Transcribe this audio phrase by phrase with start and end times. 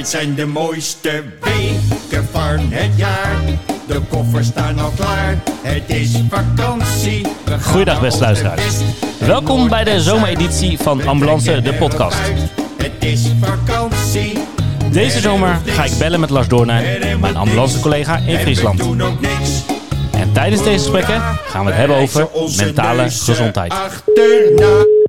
[0.00, 3.36] Dit zijn de mooiste weken van het jaar.
[3.86, 5.38] De koffers staan al klaar.
[5.62, 7.26] Het is vakantie.
[7.62, 8.76] Goeiedag, beste luisteraars.
[9.18, 12.18] Welkom bij de zomereditie van Ambulance, de podcast.
[12.76, 14.38] Het is vakantie.
[14.92, 18.80] Deze zomer er ga ik bellen met Lars Doornijn, mijn ambulancecollega in Friesland.
[20.10, 23.72] En tijdens deze gesprekken gaan we het hebben over mentale gezondheid.
[23.72, 24.99] Achterna.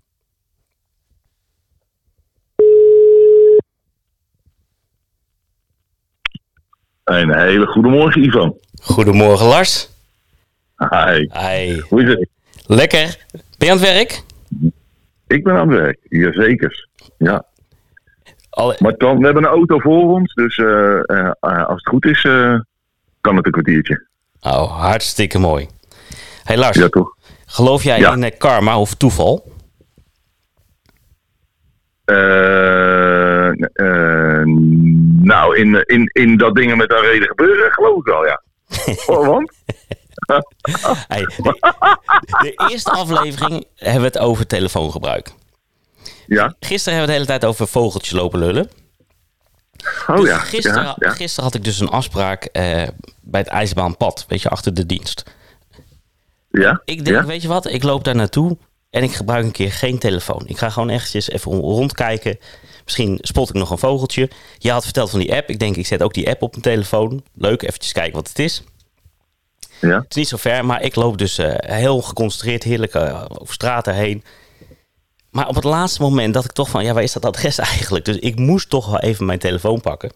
[7.19, 8.57] Een hele goede morgen, Ivan.
[8.81, 9.89] Goedemorgen Lars.
[10.77, 11.79] Hi, Hi.
[11.89, 12.27] hoe is het?
[12.67, 13.17] Lekker.
[13.57, 14.21] Ben je aan het werk?
[15.27, 16.87] Ik ben aan het werk, jazeker.
[17.17, 17.45] Ja,
[18.49, 22.05] Al, maar dan, we hebben een auto voor ons, dus eh, eh, als het goed
[22.05, 22.59] is, eh,
[23.21, 24.07] kan het een kwartiertje.
[24.41, 25.67] oh, hartstikke mooi.
[26.43, 27.15] Hey Lars, Ja, toch?
[27.45, 28.13] geloof jij Ja.
[28.15, 29.51] in karma of toeval?
[32.05, 33.00] Eh,
[35.21, 38.41] nou, in, in, in dat dingen met een reden gebeuren, geloof ik wel, ja.
[39.15, 39.51] Oh, want?
[41.07, 41.57] Hey, de,
[42.41, 45.31] de eerste aflevering hebben we het over telefoongebruik.
[46.27, 46.55] Ja?
[46.59, 48.69] Gisteren hebben we het de hele tijd over vogeltjes lopen lullen.
[50.07, 50.37] Oh Dus ja.
[50.37, 51.09] gisteren, ja, ja.
[51.09, 52.87] gisteren had ik dus een afspraak eh,
[53.21, 55.23] bij het IJsbaanpad, weet je, achter de dienst.
[56.51, 56.81] Ja?
[56.85, 57.25] Ik denk, ja?
[57.25, 58.57] weet je wat, ik loop daar naartoe
[58.89, 60.43] en ik gebruik een keer geen telefoon.
[60.45, 62.37] Ik ga gewoon eventjes even rondkijken.
[62.83, 64.29] Misschien spot ik nog een vogeltje.
[64.57, 65.49] Je had verteld van die app.
[65.49, 67.23] Ik denk, ik zet ook die app op mijn telefoon.
[67.33, 68.63] Leuk, eventjes kijken wat het is.
[69.81, 69.95] Ja?
[69.95, 73.53] Het is niet zo ver, maar ik loop dus eh, heel geconcentreerd, heerlijk eh, over
[73.53, 74.23] straten heen.
[75.29, 78.05] Maar op het laatste moment dacht ik toch van, ja, waar is dat adres eigenlijk?
[78.05, 80.11] Dus ik moest toch wel even mijn telefoon pakken.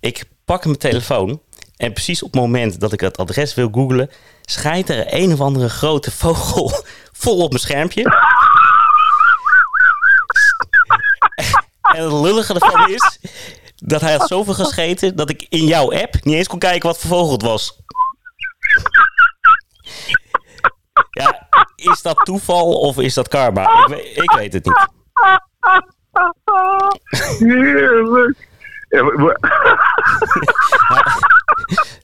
[0.00, 1.40] Ik pak mijn telefoon
[1.76, 4.10] en precies op het moment dat ik het adres wil googlen,
[4.42, 6.72] schijnt er een of andere grote vogel
[7.22, 8.02] vol op mijn schermpje.
[11.94, 13.18] En het lullige ervan is
[13.76, 16.98] dat hij had zoveel gescheten dat ik in jouw app niet eens kon kijken wat
[16.98, 17.80] voor vogel het was.
[21.10, 23.62] Ja, is dat toeval of is dat karma?
[23.62, 24.86] Ik weet, ik weet het niet.
[27.38, 28.46] Heerlijk.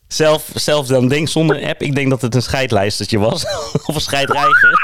[0.06, 3.44] Zelf, zelf dan denk zonder app, ik denk dat het een scheidlijstertje was.
[3.86, 4.78] of een scheidreiger.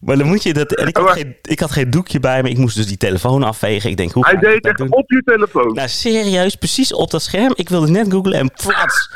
[0.00, 0.72] Maar dan moet je dat...
[0.74, 2.96] En ik, had Maar- geen, ik had geen doekje bij me, ik moest dus die
[2.96, 3.90] telefoon afvegen.
[3.90, 4.92] Ik denk, hoe Hij deed echt doen?
[4.92, 5.72] op je telefoon.
[5.74, 7.52] Nou, serieus, precies op dat scherm.
[7.56, 9.10] Ik wilde net googlen en plats.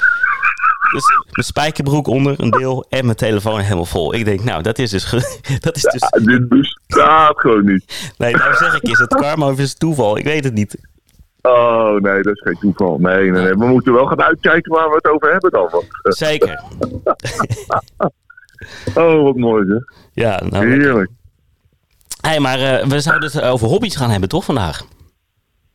[0.92, 4.14] Dus mijn spijkerbroek onder een deel en mijn telefoon helemaal vol.
[4.14, 5.10] Ik denk, nou, dat is dus...
[5.60, 8.12] Dat is dus Ja, dit bestaat gewoon niet.
[8.18, 10.18] nee, nou zeg ik, is het karma of is het toeval?
[10.18, 10.76] Ik weet het niet.
[11.42, 12.98] Oh nee, dat is geen toeval.
[12.98, 13.54] Nee, nee, nee.
[13.54, 15.68] We moeten wel gaan uitkijken waar we het over hebben dan.
[15.72, 16.62] Eh, Zeker.
[18.94, 19.82] oh, wat mooi zeg.
[20.12, 20.66] Ja, nou.
[20.66, 21.10] Heerlijk.
[22.20, 24.82] hey, maar eh, we zouden het over hobby's gaan hebben, toch, vandaag?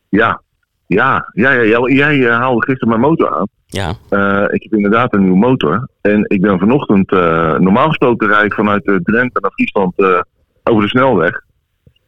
[0.08, 0.42] Ja,
[0.86, 1.62] ja, ja, ja.
[1.62, 3.46] Jij, jij eh, haalde gisteren mijn motor aan.
[3.66, 3.92] Ja.
[4.08, 5.88] Eh, ik heb inderdaad een nieuwe motor.
[6.00, 10.20] En ik ben vanochtend, eh, normaal gesproken rijd ik vanuit eh, Drenthe naar Friesland eh,
[10.64, 11.40] over de snelweg.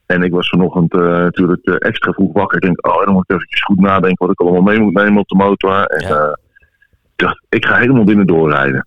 [0.06, 2.56] En ik was vanochtend eh, natuurlijk eh, extra vroeg wakker.
[2.56, 5.20] Ik denk, oh, dan moet ik eventjes goed nadenken wat ik allemaal mee moet nemen
[5.20, 5.84] op de motor.
[5.84, 6.16] En Ja.
[6.16, 6.32] eh,
[7.16, 8.87] ik dacht, ik ga helemaal binnen doorrijden.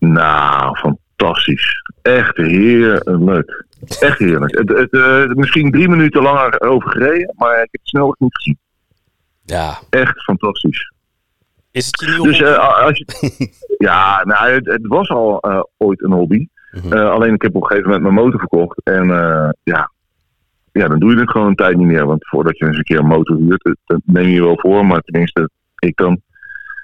[0.00, 1.82] Nou, fantastisch.
[2.02, 3.64] Echt heerlijk.
[4.00, 4.58] Echt heerlijk.
[4.58, 8.34] Het, het, eh, misschien drie minuten langer over gereden, maar ik heb het snelweg niet
[8.36, 8.58] gezien.
[9.44, 9.78] Ja.
[9.90, 10.92] Echt fantastisch.
[11.70, 12.52] Is het je nieuwe Dus hobby?
[12.52, 13.52] eh, als je,
[13.86, 16.46] ja, nou, het, het was al eh, ooit een hobby.
[16.70, 16.92] Mhm.
[16.92, 18.80] Eh, alleen ik heb op een gegeven moment mijn motor verkocht.
[18.84, 19.90] En eh, ja,
[20.72, 22.06] ja, dan doe je het gewoon een tijd niet meer.
[22.06, 24.86] Want voordat je eens een keer een motor huurt, dat, dat neem je wel voor.
[24.86, 26.20] Maar tenminste, ik dan.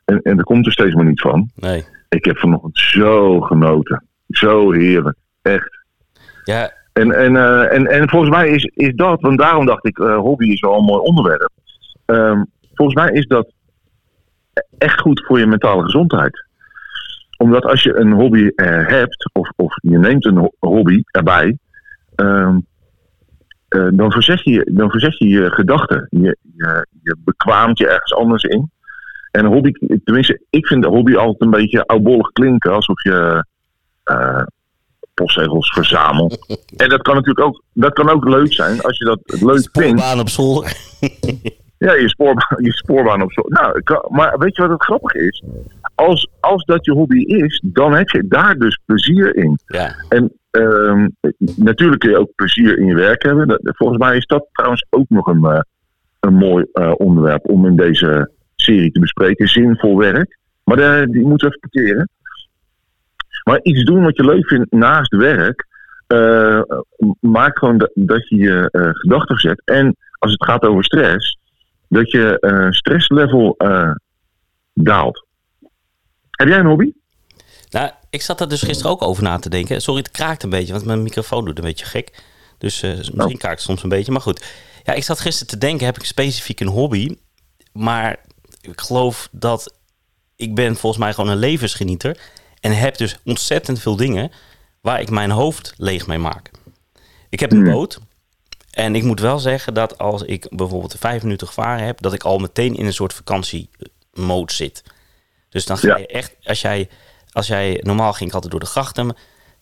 [0.05, 1.50] En, en er komt er steeds maar niet van.
[1.55, 1.84] Nee.
[2.09, 4.05] Ik heb vanochtend zo genoten.
[4.28, 5.17] Zo heerlijk.
[5.43, 5.78] Echt.
[6.44, 9.99] Ja, En, en, eh, en, en volgens mij is, is dat, want daarom dacht ik,
[9.99, 11.50] eh, hobby is wel een mooi onderwerp.
[12.06, 12.43] Ehm,
[12.75, 13.53] volgens mij is dat
[14.78, 16.44] echt goed voor je mentale gezondheid.
[17.39, 21.59] Omdat als je een hobby eh, hebt, of, of je neemt een ho- hobby erbij,
[22.15, 22.59] ehm,
[23.69, 26.06] eh, dan, verzet je, dan verzet je je gedachten.
[26.11, 28.70] Je, je, je bekwaamt je ergens anders in.
[29.37, 29.73] En hobby,
[30.05, 33.47] tenminste, ik vind de hobby altijd een beetje oudbollig klinken, alsof je
[34.05, 34.43] eh,
[35.15, 36.47] postzegels verzamelt.
[36.77, 40.00] En dat kan natuurlijk ook, dat kan ook leuk zijn als je dat leuk vindt.
[40.00, 40.77] spoorbaan op zolder.
[41.79, 43.43] Ja, je, spoorbaan, je spoorbaan op zo.
[43.49, 45.43] Nou, kan- maar weet je wat het grappige is?
[45.94, 49.59] Als, als dat je hobby is, dan heb je daar dus plezier in.
[49.67, 49.94] Ja.
[50.09, 51.09] En ehm,
[51.56, 53.61] natuurlijk kun je ook plezier in je werk hebben.
[53.62, 55.61] Volgens mij is dat trouwens ook nog een, eh,
[56.21, 58.35] een mooi eh, onderwerp om in deze
[58.72, 59.48] serie te bespreken.
[59.48, 60.38] Zinvol werk.
[60.64, 62.08] Maar eh, die moeten we even parkeren.
[63.44, 65.66] Maar iets doen wat je leuk vindt naast werk.
[66.06, 66.60] eh,
[67.20, 69.62] maakt gewoon dat, dat je je eh, gedachten zet.
[69.64, 71.38] En als het gaat over stress,
[71.88, 72.36] dat je
[72.70, 73.56] stresslevel
[74.74, 75.26] daalt.
[76.30, 76.92] Heb jij een hobby?
[77.70, 79.80] Nou, ik zat er dus gisteren ook over na te denken.
[79.82, 82.22] Sorry, het kraakt een beetje, want mijn microfoon doet een beetje gek.
[82.58, 83.26] Dus misschien Oh.
[83.26, 84.12] kraakt het soms een beetje.
[84.12, 84.44] Maar goed,
[84.84, 87.16] ja, ik zat gisteren te denken, heb ik specifiek een hobby?
[87.72, 88.16] Maar
[88.68, 89.74] ik geloof dat
[90.36, 92.18] ik ben volgens mij gewoon een levensgenieter.
[92.60, 94.30] En heb dus ontzettend veel dingen
[94.80, 96.50] waar ik mijn hoofd leeg mee maak.
[97.28, 97.72] Ik heb een Hmm.
[97.72, 97.98] boot.
[98.70, 102.22] En ik moet wel zeggen dat als ik bijvoorbeeld vijf minuten gevaren heb, dat ik
[102.22, 104.82] al meteen in een soort vakantiemode zit.
[105.48, 105.96] Dus dan ga Ja.
[105.96, 106.88] je echt, als jij,
[107.32, 109.16] als jij normaal ging ik altijd door de grachten,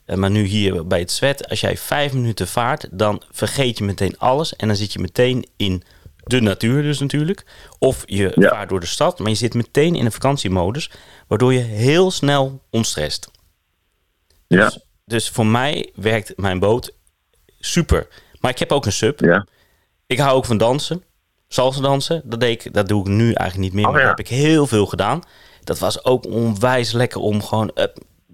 [0.04, 3.84] eh, maar nu hier bij het zwet, als jij vijf minuten vaart, dan vergeet je
[3.84, 5.82] meteen alles en dan zit je meteen in
[6.24, 7.44] de natuur dus natuurlijk.
[7.78, 8.48] Of je Ja.
[8.48, 10.90] vaart door de stad, maar je zit meteen in een vakantiemodus,
[11.28, 13.30] waardoor je heel snel ontstrest.
[14.46, 16.94] Ja, Dus, dus voor mij werkt mijn boot
[17.58, 18.08] super.
[18.40, 19.20] Maar ik heb ook een sub.
[19.20, 19.46] ja.
[20.06, 21.04] Ik hou ook van dansen.
[21.48, 23.86] Salsa dansen, dat, deed ik, dat doe ik nu eigenlijk niet meer.
[23.86, 24.08] Oh, maar ja.
[24.08, 25.22] dat heb ik heel veel gedaan.
[25.64, 27.84] Dat was ook onwijs lekker om gewoon uh,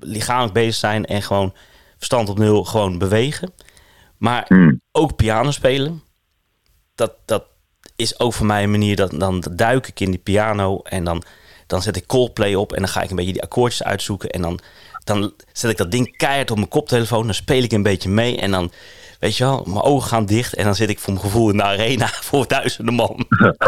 [0.00, 1.54] lichamelijk bezig te zijn en gewoon
[1.96, 3.52] verstand op nul, gewoon bewegen.
[4.16, 4.80] Maar Hmm.
[4.92, 6.02] ook piano spelen,
[6.94, 7.44] dat, dat
[8.00, 11.22] is ook voor mij een manier, dat, dan duik ik in die piano en dan,
[11.66, 14.42] dan zet ik Coldplay op en dan ga ik een beetje die akkoordjes uitzoeken en
[14.42, 14.60] dan,
[15.04, 18.38] dan zet ik dat ding keihard op mijn koptelefoon, dan speel ik een beetje mee
[18.40, 18.72] en dan,
[19.18, 21.56] weet je wel, mijn ogen gaan dicht en dan zit ik voor mijn gevoel in
[21.56, 23.26] de arena voor duizenden man.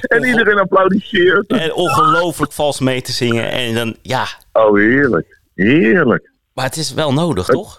[0.00, 1.46] En iedereen applaudisseert.
[1.46, 5.40] En ongelooflijk vals mee te zingen en dan, ja, Oh, heerlijk.
[5.54, 6.30] Heerlijk.
[6.54, 7.78] maar het is wel nodig, toch?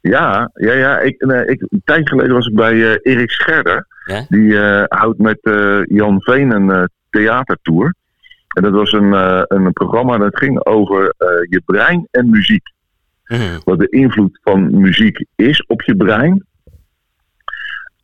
[0.00, 0.98] Ja, ja, ja.
[0.98, 3.86] Ik, nee, ik, een tijdje geleden was ik bij eh, Erik Scherder.
[4.04, 4.24] Ja?
[4.28, 7.94] Die eh, houdt met eh, Jan Veen een eh, theatertour.
[8.48, 9.12] En dat was een,
[9.56, 11.14] een programma dat ging over
[11.48, 12.62] je brein en muziek.
[13.26, 13.58] Mhm.
[13.64, 16.46] Wat de invloed van muziek is op je brein.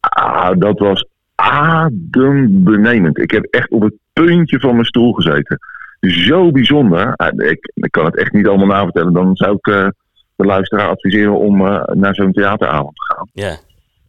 [0.00, 3.18] Ah, dat was adembenemend.
[3.18, 5.58] Ik heb echt op het puntje van mijn stoel gezeten.
[6.00, 7.16] Zo bijzonder.
[7.16, 9.12] Ah, ik, ik kan het echt niet allemaal navertellen.
[9.12, 9.92] Dan zou ik
[10.36, 11.58] de luisteraar adviseren om
[11.92, 13.28] naar zo'n theateravond te gaan.
[13.32, 13.56] Ja.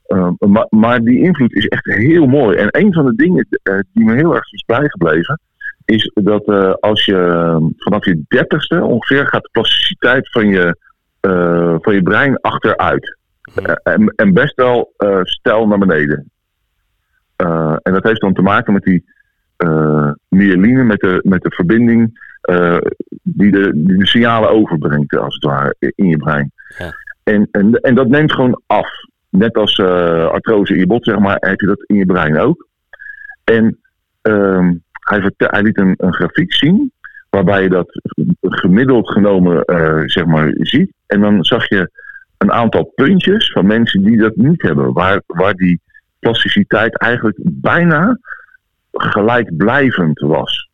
[0.09, 2.57] Uh, maar, maar die invloed is echt heel mooi.
[2.57, 5.39] En een van de dingen uh, die me heel erg is bijgebleven,
[5.85, 10.77] is dat uh, als je uh, vanaf je dertigste ongeveer gaat de plasticiteit van je,
[11.21, 13.17] uh, van je brein achteruit.
[13.55, 16.31] Uh, en, en, best wel stijl naar beneden.
[17.81, 19.03] En dat heeft dan te maken met die
[20.27, 22.19] myeline, met de, met de verbinding
[23.21, 26.51] die, de, die de signalen overbrengt, als het ware, in je brein.
[26.77, 26.93] Ja.
[27.23, 28.89] En, en, en dat neemt gewoon af.
[29.29, 32.39] Net als uh, artrose in je bot, zeg maar, heb je dat in je brein
[32.39, 32.67] ook.
[33.43, 33.79] En
[34.21, 36.91] um, hij, liet een, een, grafiek zien
[37.29, 38.01] waarbij je dat
[38.41, 40.93] gemiddeld genomen uh, zeg maar, ziet.
[41.05, 41.89] En dan zag je
[42.37, 44.93] een aantal puntjes van mensen die dat niet hebben.
[44.93, 45.81] Waar, waar die
[46.19, 48.19] plasticiteit eigenlijk bijna
[48.91, 50.69] gelijkblijvend was.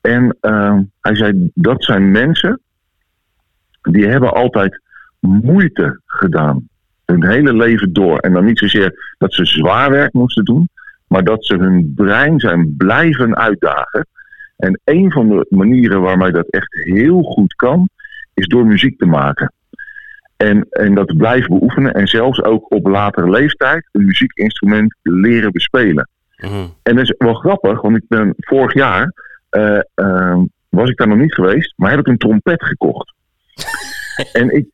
[0.00, 2.60] En uh, hij zei, dat zijn mensen
[3.82, 4.80] die hebben altijd
[5.20, 6.68] moeite gedaan.
[7.20, 8.18] Hun hele leven door.
[8.18, 10.68] En dan niet zozeer dat ze zwaar werk moesten doen,
[11.06, 14.06] maar dat ze hun brein zijn blijven uitdagen.
[14.56, 17.88] En een van de manieren waarmee dat echt heel goed kan,
[18.34, 19.52] is door muziek te maken.
[20.36, 26.08] En, en dat blijven beoefenen en zelfs ook op latere leeftijd een muziekinstrument leren bespelen.
[26.36, 26.74] Mm-hmm.
[26.82, 29.12] En dat is wel grappig, want ik ben vorig jaar,
[29.50, 30.38] uh, uh,
[30.68, 33.14] was ik daar nog niet geweest, maar heb ik een trompet gekocht.
[34.32, 34.66] en ik,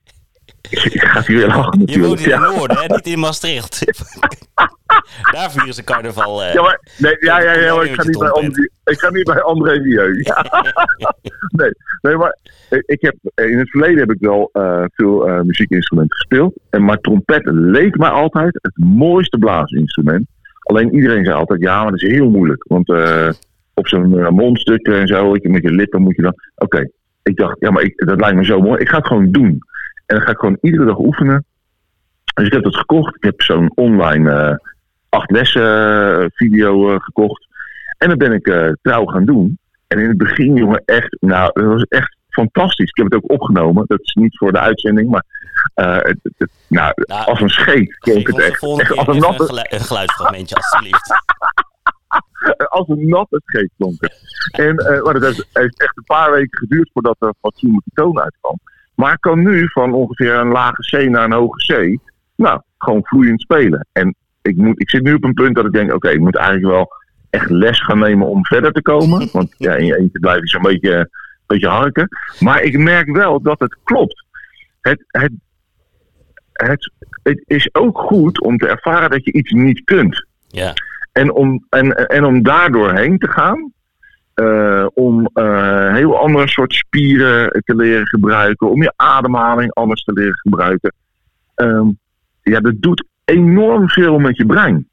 [0.71, 1.91] ik ga lachen natuurlijk.
[1.91, 2.95] Je woont in het noorden, hè?
[2.95, 3.85] niet in Maastricht.
[5.33, 6.43] Daar vieren ze carnaval.
[6.43, 9.11] Uh, ja, maar, nee, ja, ja, ja, maar ik, ga niet bij André, ik ga
[9.11, 9.73] niet bij André.
[9.73, 10.07] Ja.
[11.61, 12.39] nee, nee, maar
[12.87, 16.55] ik heb, in het verleden heb ik wel uh, veel uh, muziekinstrumenten gespeeld.
[16.71, 20.27] En, maar trompet leek mij altijd het mooiste blaasinstrument.
[20.61, 22.65] Alleen iedereen zei altijd, ja, maar dat is heel moeilijk.
[22.69, 23.29] Want uh,
[23.75, 26.35] op zo'n mondstuk en zo, met je lippen moet je dan...
[26.55, 26.91] Oké, okay.
[27.23, 28.81] ik dacht, ja, maar ik, dat lijkt me zo mooi.
[28.81, 29.63] Ik ga het gewoon doen.
[30.11, 31.45] En dan ga ik gewoon iedere dag oefenen.
[32.35, 33.17] Dus ik heb dat gekocht.
[33.17, 34.57] Ik heb zo'n online uh,
[35.09, 35.63] acht lessen
[36.23, 37.47] uh, video uh, gekocht.
[37.99, 39.59] En dat ben ik uh, trouw gaan doen.
[39.87, 42.89] En in het begin, jongen, echt, nou, dat was echt fantastisch.
[42.89, 43.85] Ik heb het ook opgenomen.
[43.87, 45.25] Dat is niet voor de uitzending, maar
[45.75, 48.49] het, het, nou, nou, als een scheet klonk het echt.
[48.49, 49.43] echt als een, natte...
[49.43, 51.13] een, gelu een geluidsfragmentje, alstublieft.
[52.79, 54.21] als een natte scheet klonk het.
[54.51, 58.59] En, maar dat heeft, heeft echt een paar weken geduurd voordat er fatsoenlijke toon uitkwam.
[59.01, 61.99] Maar kan nu van ongeveer een lage C naar een hoge C,
[62.35, 63.87] nou, gewoon vloeiend spelen.
[63.93, 66.21] En ik, moet, ik zit nu op een punt dat ik denk, oké, okay, ik
[66.21, 66.93] moet eigenlijk wel
[67.31, 69.29] echt les gaan nemen om verder te komen.
[69.33, 71.09] Want ja, in je eentje blijf je zo'n beetje, een
[71.47, 72.09] beetje harken.
[72.39, 74.25] Maar ik merk wel dat het klopt.
[74.81, 75.33] Het, het,
[76.53, 76.93] het,
[77.23, 80.27] het is ook goed om te ervaren dat je iets niet kunt.
[80.49, 80.73] Ja.
[81.13, 83.73] En om, en, en om daardoor heen te gaan,
[84.41, 90.13] eh, om eh, heel andere soort spieren te leren gebruiken, om je ademhaling anders te
[90.13, 90.93] leren gebruiken.
[91.55, 91.87] Ehm,
[92.43, 94.89] ja, dat doet enorm veel met je brein.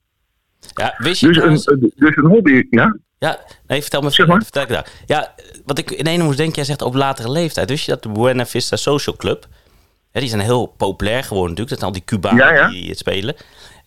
[0.74, 2.98] Ja, wist je Dus een, trouwens- dus een hobby, ja?
[3.20, 4.42] Ja, nee, vertel me Zeg maar.
[4.44, 4.92] vertel ik daar.
[5.06, 5.34] Ja,
[5.66, 7.70] wat ik in ene moest denken, jij zegt op latere leeftijd.
[7.70, 9.46] Wist je dat de Buena Vista Social Club,
[10.12, 11.70] hè, die zijn heel populair geworden natuurlijk.
[11.70, 12.70] Dat zijn al die Cubanen Ja, ja.
[12.70, 13.36] die het spelen.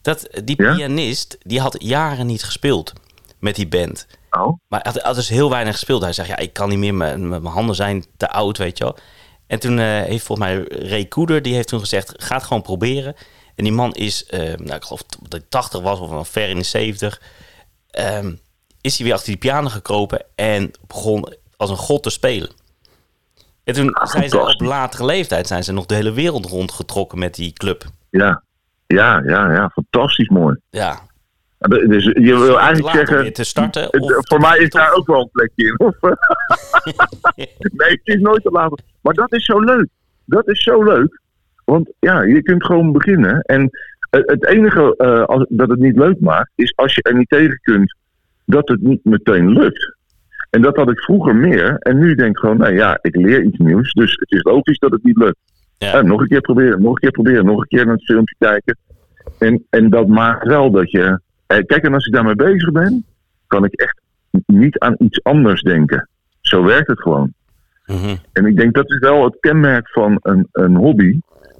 [0.02, 2.92] Dat, die pianist, die had jaren niet gespeeld
[3.40, 4.06] met die band.
[4.30, 6.02] Oh, Maar hij had, had dus heel weinig gespeeld.
[6.02, 8.84] Hij zegt, ja, ik kan niet meer, mijn, mijn handen zijn te oud, weet je
[8.84, 8.96] wel.
[9.46, 12.62] En toen eh, heeft volgens mij Ray Koeder, die heeft toen gezegd, ga het gewoon
[12.62, 13.14] proberen.
[13.54, 16.56] En die man is, eh, nou, ik geloof dat hij 80 was of ver in
[16.56, 17.20] de 70.
[17.90, 18.32] Ehm,
[18.80, 22.50] is hij weer achter die piano gekropen en begon als een god te spelen.
[23.64, 27.18] En toen Ah, zijn ze op latere leeftijd zijn ze nog de hele wereld rondgetrokken
[27.18, 27.84] met die club.
[28.10, 28.42] ja.
[28.87, 30.56] Ja, ja, ja, fantastisch mooi.
[30.70, 31.00] Ja,
[31.68, 33.92] Dus je wil eigenlijk zeggen, te starten.
[33.92, 35.78] Of voor mij is daar ook wel een plekje in.
[35.78, 35.96] Of,
[37.78, 38.82] nee, het is nooit te laat.
[39.00, 39.86] Maar dat is zo leuk.
[40.24, 41.20] Dat is zo leuk.
[41.64, 43.40] Want ja, je kunt gewoon beginnen.
[43.40, 43.70] En
[44.10, 47.28] het, het enige eh, als, dat het niet leuk maakt, is als je er niet
[47.28, 47.96] tegen kunt
[48.44, 49.96] dat het niet meteen lukt.
[50.50, 51.76] En dat had ik vroeger meer.
[51.78, 53.92] En nu denk ik gewoon, nou ja, ik leer iets nieuws.
[53.92, 55.38] Dus het is logisch dat het niet lukt.
[55.78, 55.92] Ja.
[55.92, 58.34] Eh, nog een keer proberen, nog een keer proberen, nog een keer naar het filmpje
[58.38, 58.76] kijken.
[59.38, 61.20] En, en dat maakt wel dat je.
[61.50, 63.04] Eh, kijk, en als ik daarmee bezig ben,
[63.47, 64.00] kan ik echt
[64.47, 66.09] niet aan iets anders denken.
[66.40, 67.33] Zo werkt het gewoon.
[67.87, 68.16] Mhm.
[68.33, 71.19] En ik denk dat is wel het kenmerk van een, een hobby.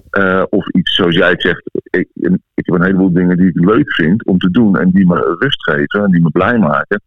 [0.09, 1.61] eh, of iets zoals jij het zegt.
[1.83, 2.07] Ik,
[2.53, 5.35] ik heb een heleboel dingen die ik leuk vind om te doen en die me
[5.39, 7.01] rust geven en die me blij maken.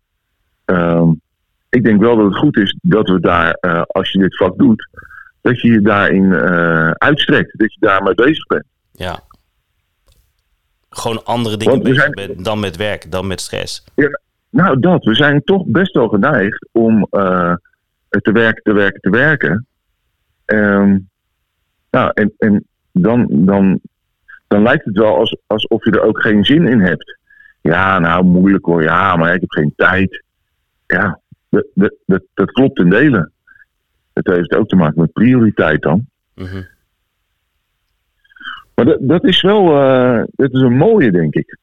[0.65, 1.09] Ehm,
[1.69, 4.59] ik denk wel dat het goed is dat we daar, eh, als je dit vak
[4.59, 4.89] doet,
[5.41, 6.35] dat je je daarin
[6.99, 7.59] uitstrekt.
[7.59, 8.65] Dat je daarmee bezig bent.
[8.93, 9.21] Ja.
[10.97, 13.85] Gewoon andere dingen bezig zijn- bent dan met werk, dan met stress.
[14.51, 15.05] Nou, dat.
[15.05, 17.55] We zijn toch best wel geneigd om eh,
[18.09, 19.67] te werken, te werken, te werken.
[20.45, 20.99] Ehm,
[21.91, 23.81] nou, en, en dan, dan,
[24.49, 27.19] dan lijkt het wel als, alsof je er ook geen zin in hebt.
[27.61, 28.83] Ja, nou, moeilijk hoor.
[28.83, 30.25] Ja, maar ik heb geen tijd.
[30.87, 33.33] Ja, dat, dat, dat, dat klopt in delen.
[34.13, 36.07] Het heeft ook te maken met prioriteit dan.
[36.35, 36.63] Mhm.
[38.75, 41.59] Maar dat, dat is wel eh, dat is een mooie, denk ik.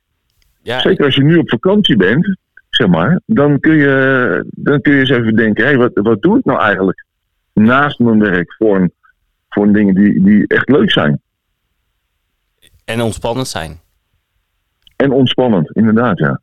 [0.62, 2.38] Ja, Zeker als je nu op vakantie bent,
[2.70, 6.38] zeg maar, dan kun je, dan kun je eens even denken: hé, wat, wat doe
[6.38, 7.06] ik nou eigenlijk
[7.53, 8.91] naast mijn werk voor, een,
[9.50, 11.22] voor dingen die, die echt leuk zijn?
[12.91, 13.80] en ontspannend zijn.
[14.96, 16.41] En ontspannend, inderdaad, ja.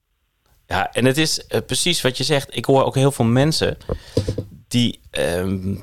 [0.66, 2.56] Ja, en het is eh, precies wat je zegt.
[2.56, 3.76] Ik hoor ook heel veel mensen
[4.68, 5.76] die, ehm,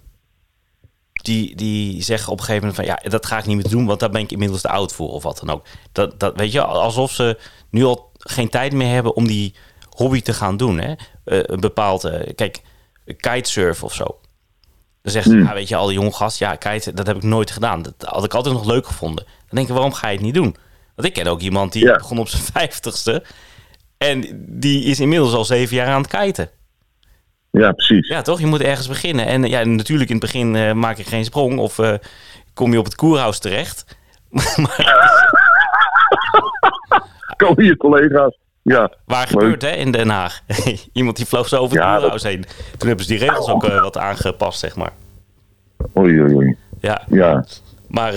[1.26, 3.86] die, die zeggen op een gegeven moment van ja, dat ga ik niet meer doen,
[3.86, 5.66] want daar ben ik inmiddels te oud voor of wat dan ook.
[5.92, 7.38] Dat, dat weet je, alsof ze
[7.70, 9.56] nu al geen tijd meer hebben om die
[9.90, 10.80] hobby te gaan doen.
[10.80, 10.94] Hè?
[11.26, 12.62] Eh, een bepaald, eh, kijk,
[13.18, 14.06] kitesurf of zo.
[15.02, 15.44] Dan zegt ze, Hmm.
[15.46, 17.82] ja, weet je, al die jonge gast, ja, kite, dat heb ik nooit gedaan.
[17.82, 19.26] Dat had ik altijd nog leuk gevonden.
[19.26, 20.56] Dan denk ik, waarom ga je het niet doen?
[20.96, 21.96] Want ik ken ook iemand die Ja.
[21.96, 23.24] begon op zijn vijftigste.
[23.98, 26.50] En die is inmiddels al zeven jaar aan het kiten.
[27.58, 28.08] Ja, precies.
[28.08, 28.40] Ja, toch?
[28.40, 29.26] Je moet ergens beginnen.
[29.26, 31.60] En ja, natuurlijk in het begin eh, maak je geen sprong.
[31.60, 31.94] Of eh,
[32.54, 33.86] kom je op het koerhuis terecht.
[37.38, 38.38] Komen je collega's.
[38.62, 40.42] Ja, waar gebeurt hè, in Den Haag?
[40.94, 42.46] Iemand die vloog zo over het Ja, koerhuis heen.
[42.78, 44.92] Toen hebben ze die regels ook eh, wat aangepast, zeg maar.
[45.98, 46.56] oei, oei, oei.
[46.80, 47.46] Ja, Ja.
[47.88, 48.14] maar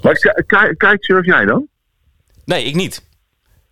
[0.00, 0.16] Maar
[1.00, 1.66] surf jij dan?
[2.44, 3.02] nee, ik niet.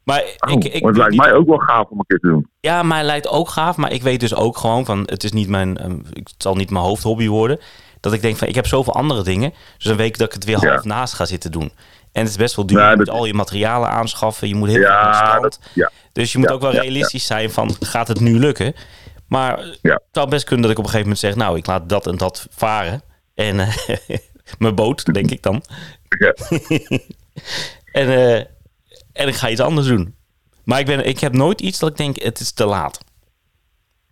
[0.05, 2.19] Maar Oh, ik, ik want het lijkt niet- mij ook wel gaaf om een keer
[2.19, 2.51] te doen.
[2.61, 3.77] Ja, mij lijkt ook gaaf.
[3.77, 5.03] Maar ik weet dus ook gewoon van...
[5.07, 5.77] Het is niet mijn...
[5.79, 7.61] eh, het zal niet mijn hoofdhobby worden.
[8.01, 8.49] Dat ik denk van...
[8.49, 9.53] Ik heb zoveel andere dingen.
[9.77, 10.69] Dus een week dat ik het weer Ja.
[10.69, 11.73] half naast ga zitten doen.
[12.13, 12.91] En het is best wel duur.
[12.91, 14.49] Je moet dat- al je materialen aanschaffen.
[14.49, 15.43] Je moet heel veel Ja, strand.
[15.43, 15.91] dat, ja.
[16.13, 17.75] Dus je moet Ja, ook wel realistisch zijn van...
[17.81, 18.75] Gaat het nu lukken?
[19.29, 21.35] Maar het zou best kunnen dat ik op een gegeven moment zeg...
[21.35, 23.03] Nou, ik laat dat en dat varen.
[23.35, 23.75] En eh,
[24.59, 25.63] mijn boot, denk ik dan.
[26.19, 26.35] Ja.
[27.93, 28.45] En, eh,
[29.21, 30.15] en ik ga iets anders doen.
[30.65, 32.23] Maar ik, ben, ik heb nooit iets dat ik denk...
[32.23, 33.05] Het is te laat.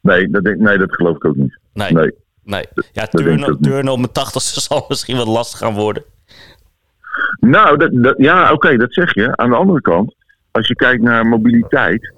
[0.00, 1.58] Nee, dat denk, nee, dat geloof ik ook niet.
[1.72, 1.92] Nee.
[1.92, 2.12] Nee.
[2.44, 2.64] Nee.
[2.92, 6.02] Ja, turnen, turnen op mijn tachtigste zal misschien wat lastig gaan worden.
[7.40, 9.36] Nou, dat, dat, ja, oké, dat zeg je.
[9.36, 10.14] Aan de andere kant,
[10.50, 12.12] als je kijkt naar mobiliteit,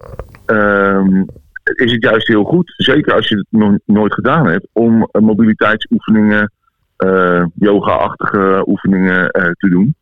[0.46, 1.22] ehm,
[1.62, 5.22] is het juist heel goed, zeker als je het nog nooit gedaan hebt, om eh,
[5.22, 6.52] mobiliteitsoefeningen,
[6.96, 9.94] eh, yoga-achtige oefeningen eh, te doen.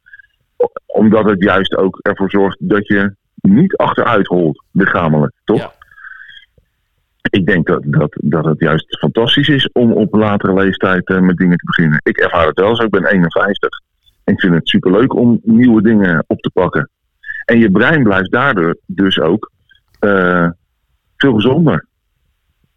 [0.87, 5.59] Omdat het juist ook ervoor zorgt dat je niet achteruit holt, lichamelijk, toch?
[5.59, 5.73] Ja.
[7.31, 11.37] Ik denk dat, dat, dat het juist fantastisch is om op latere leeftijd eh, met
[11.37, 12.01] dingen te beginnen.
[12.03, 13.81] Ik ervaar het wel zo, ik ben 51.
[14.25, 16.91] En ik vind het superleuk om nieuwe dingen op te pakken.
[17.45, 19.51] En je brein blijft daardoor dus ook
[19.99, 20.49] eh,
[21.17, 21.87] veel gezonder.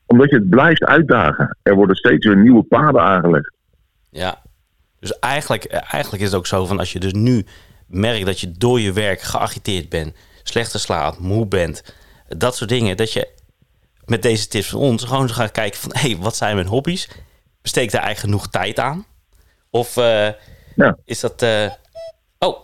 [0.05, 1.57] Omdat je het blijft uitdagen.
[1.63, 3.53] Er worden steeds weer nieuwe paden aangelegd.
[4.09, 4.41] Ja.
[4.99, 7.45] Dus eigenlijk, eigenlijk is het ook zo van als je dus nu
[7.91, 11.83] merkt dat je door je werk geagiteerd bent, slechter slaapt, moe bent,
[12.27, 13.29] dat soort dingen, dat je
[14.05, 17.07] met deze tips van ons gewoon gaat kijken van hé, hey, wat zijn mijn hobby's?
[17.61, 19.05] Besteek daar eigenlijk genoeg tijd aan?
[19.69, 20.29] Of eh,
[20.75, 20.97] Ja.
[21.05, 21.41] is dat.
[21.41, 21.71] eh,
[22.39, 22.63] Oh.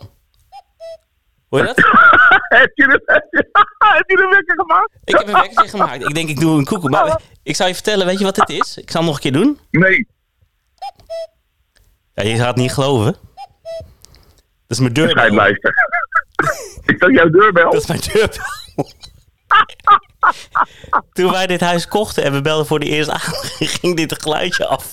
[1.48, 1.76] Hoor je dat?
[2.60, 4.90] heb, je de, heb je de wekker gemaakt?
[5.04, 6.02] Ik heb een wekkertje gemaakt.
[6.08, 6.90] Ik denk, ik doe een koekoek.
[6.90, 8.76] Maar ik zou je vertellen, weet je wat dit is?
[8.76, 9.58] Ik zal het nog een keer doen.
[9.70, 10.06] Nee.
[12.14, 13.16] Ja, je gaat het niet geloven.
[14.68, 15.16] Dat is mijn deurbel.
[15.16, 15.74] Scheidlijster.
[16.92, 17.70] is dat jouw deurbel?
[17.70, 18.38] Dat is mijn deurbel.
[21.12, 23.20] Toen wij dit huis kochten en we belden voor de eerste aan,
[23.80, 24.92] ging dit geluidje af.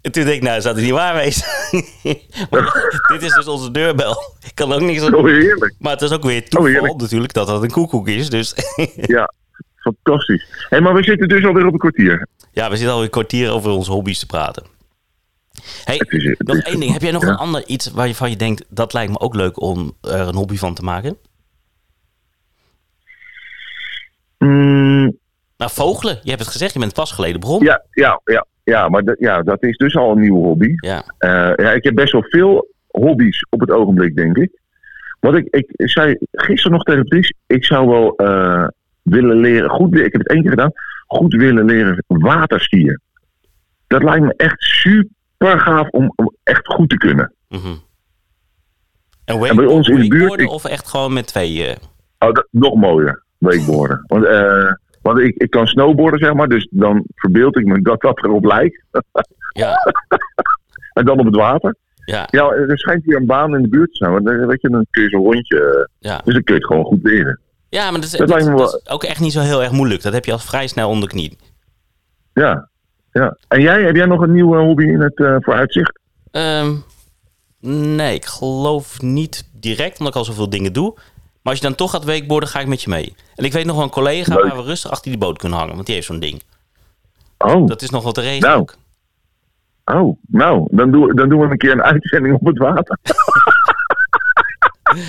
[0.00, 1.46] En toen dacht ik, nou, zou het niet waar wezen?
[2.50, 4.34] Maar dit is dus onze deurbel.
[4.40, 5.74] Ik kan ook niks aan Oh, heerlijk.
[5.78, 8.30] Maar het is ook weer toeval natuurlijk dat dat een koekoek is.
[8.30, 8.54] Dus
[8.96, 9.32] Ja,
[9.76, 10.66] fantastisch.
[10.68, 12.26] Hé, maar we zitten dus alweer op een kwartier.
[12.52, 14.64] ja, we zitten alweer een kwartier over onze hobby's te praten.
[15.84, 16.92] Hey, is- nog één ding.
[16.92, 17.28] Heb jij nog ja.
[17.28, 20.56] een ander iets waarvan je denkt, dat lijkt me ook leuk om er een hobby
[20.56, 21.16] van te maken?
[24.38, 25.18] Mm,
[25.56, 26.18] Nou, vogelen.
[26.22, 27.66] Je hebt het gezegd, je bent pas geleden begonnen.
[27.68, 30.72] ja, ja, ja, ja, maar dat- ja, dat is dus al een nieuwe hobby.
[30.76, 31.04] Ja.
[31.18, 34.58] Eh, ja, ik heb best wel veel hobby's op het ogenblik, denk ik.
[35.20, 38.68] Wat ik, ik zei gisteren nog tegen ik zou wel eh,
[39.02, 40.72] willen leren, goed, ik heb het één keer gedaan,
[41.06, 43.00] goed willen leren waterskiën.
[43.86, 45.08] Dat lijkt me echt super
[45.48, 47.34] gaaf om, om echt goed te kunnen.
[47.48, 47.74] Mhm.
[49.24, 51.66] En, En bij ons in de buurt- ik- Of echt gewoon met twee...
[51.66, 51.76] eh,
[52.18, 54.04] Oh, dat, nog mooier, wakeboarden.
[54.06, 58.00] Want, eh, want ik, ik kan snowboarden, zeg maar, dus dan verbeeld ik me dat
[58.00, 58.84] dat erop lijkt.
[59.52, 59.74] ja,
[60.92, 61.76] En dan op het water.
[62.04, 64.12] ja, Ja, er schijnt hier een baan in de buurt te zijn.
[64.12, 65.60] Want dan, weet je, dan kun je zo'n rondje.
[65.64, 66.20] eh, ja.
[66.24, 67.40] Dus dan kun je het gewoon goed leren.
[67.68, 69.40] Ja, maar dat is, Dat dat, lijkt me dat wel- is ook echt niet zo
[69.40, 70.02] heel erg moeilijk.
[70.02, 71.38] Dat heb je al vrij snel onder de knie.
[72.32, 72.69] Ja,
[73.12, 73.36] ja.
[73.48, 75.98] En jij, heb jij nog een nieuwe hobby in het eh, vooruitzicht?
[76.30, 76.74] Ehm,
[77.96, 80.92] nee, ik geloof niet direct, omdat ik al zoveel dingen doe.
[81.42, 83.14] Maar als je dan toch gaat wakeboarden, ga ik met je mee.
[83.34, 84.44] En ik weet nog wel een collega Leuk.
[84.44, 85.74] waar we rustig achter die boot kunnen hangen.
[85.74, 86.42] Want die heeft zo'n ding.
[87.38, 88.68] Oh, Dat is nog wat te regelen Nou.
[89.84, 92.98] oh nou, dan, doe, dan doen we een keer een uitzending op het water.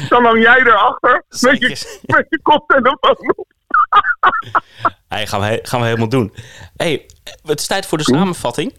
[0.09, 3.47] dan hang jij erachter met je, met je koptelefoon op.
[5.07, 6.33] Hey, gaan, we, gaan we helemaal doen.
[6.75, 7.05] hey,
[7.43, 8.75] het is tijd voor de samenvatting.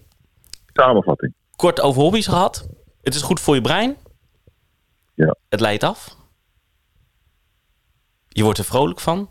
[0.73, 1.33] Samenvatting.
[1.55, 2.67] Kort over hobby's gehad.
[3.01, 3.97] Het is goed voor je brein.
[5.13, 5.35] Ja.
[5.49, 6.17] Het leidt af.
[8.29, 9.29] Je wordt er vrolijk van.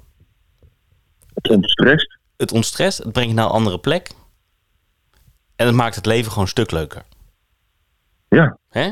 [1.34, 2.18] Het ontstrest.
[2.36, 2.98] Het ontstrest.
[2.98, 4.10] Het brengt je naar een andere plek.
[5.56, 7.02] En het maakt het leven gewoon een stuk leuker.
[8.28, 8.90] Ja, Hè?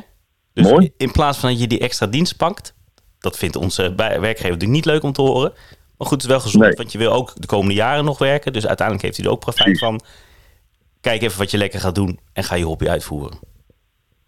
[0.53, 0.93] Dus Mooi.
[0.97, 2.75] in plaats van dat je die extra dienst pakt.
[3.19, 5.53] Dat vindt onze werkgever natuurlijk niet leuk om te horen.
[6.01, 6.65] Maar goed, het is wel gezond.
[6.65, 6.73] Nee.
[6.73, 8.53] Want je wil ook de komende jaren nog werken.
[8.53, 10.01] Dus uiteindelijk heeft hij er ook profijt van.
[11.01, 12.21] Kijk even wat je lekker gaat doen.
[12.33, 13.39] En ga je hobby uitvoeren.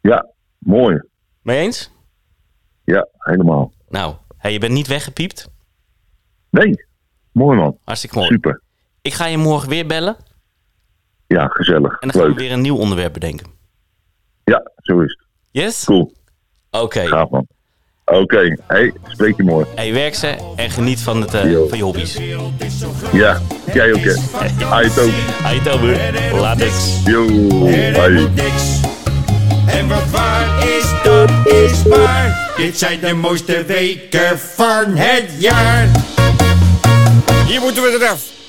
[0.00, 1.02] ja, mooi.
[1.42, 1.90] Mee eens?
[2.84, 3.72] Ja, helemaal.
[3.88, 5.48] Nou, hey, je bent niet weggepiept.
[6.50, 6.86] Nee,
[7.32, 7.78] mooi man.
[7.84, 8.28] Hartstikke mooi.
[8.28, 8.62] Super.
[9.02, 10.16] Ik ga je morgen weer bellen.
[11.26, 11.98] Ja, gezellig.
[12.00, 13.46] En dan gaan we weer een nieuw onderwerp bedenken.
[14.44, 15.26] Ja, zo is het.
[15.50, 15.84] Yes?
[15.84, 16.12] Cool.
[16.70, 17.06] Oké.
[17.06, 17.46] Gaaf man.
[18.04, 19.66] Oké, hey, spreek je mooi.
[19.74, 22.18] Hey, werk ze en geniet van, het, eh, van je hobby's.
[23.12, 23.40] Ja,
[23.72, 24.12] jij ook hè.
[25.02, 25.10] Ook.
[25.50, 25.96] Hi Tober.
[26.40, 26.68] Later.
[27.04, 28.28] Yo, bye.
[29.66, 32.52] En wat waar is, dat is waar.
[32.56, 35.88] Dit zijn de mooiste weken van het jaar.
[37.46, 38.41] Hier moeten we eraf.